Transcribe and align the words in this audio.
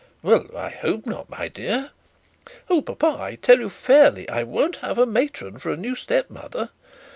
'Well, 0.23 0.47
I 0.57 0.69
hope 0.71 1.05
not, 1.05 1.29
my 1.29 1.47
dear.' 1.47 1.91
'Oh, 2.71 2.81
papa, 2.81 3.21
I 3.21 3.35
tell 3.35 3.59
you 3.59 3.69
fairly. 3.69 4.27
I 4.27 4.41
won't 4.41 4.77
have 4.77 4.97
a 4.97 5.05
matron 5.05 5.59
for 5.59 5.71
a 5.71 5.77
new 5.77 5.93
step 5.95 6.31
mother.' 6.31 6.71